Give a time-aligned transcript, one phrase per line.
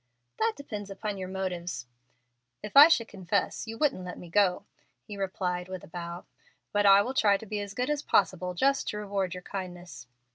[0.39, 1.85] "That depends upon your motives."
[2.63, 4.65] "If I should confess you wouldn't let me go,"
[5.03, 6.25] he replied with a bow.
[6.71, 10.07] "But I will try to be as good as possible, just to reward your kindness."